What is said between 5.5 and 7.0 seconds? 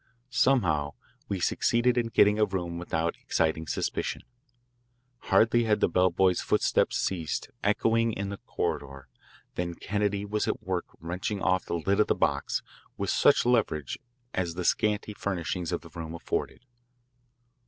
had the bellboy's footsteps